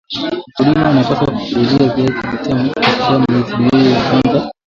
mkulima 0.59 0.89
anapaswa 0.89 1.25
kupalilia 1.31 1.93
viazi 1.95 2.27
vitamu 2.31 2.71
katika 2.73 3.19
miezi 3.19 3.57
miwili 3.57 3.91
ya 3.91 4.09
kwanza 4.11 4.51